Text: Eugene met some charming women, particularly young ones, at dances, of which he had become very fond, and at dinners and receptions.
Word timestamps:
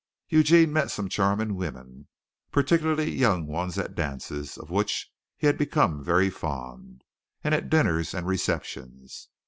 Eugene 0.29 0.73
met 0.73 0.89
some 0.89 1.07
charming 1.07 1.55
women, 1.55 2.07
particularly 2.51 3.11
young 3.13 3.45
ones, 3.45 3.77
at 3.77 3.93
dances, 3.93 4.57
of 4.57 4.71
which 4.71 5.11
he 5.37 5.45
had 5.45 5.59
become 5.59 6.03
very 6.03 6.31
fond, 6.31 7.03
and 7.43 7.53
at 7.53 7.69
dinners 7.69 8.15
and 8.15 8.25
receptions. 8.25 9.29